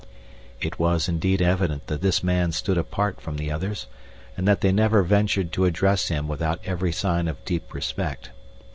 [0.59, 3.85] It was indeed evident that this man stood apart from the others,
[4.35, 8.31] and that they never ventured to address him without every sign of deep respect.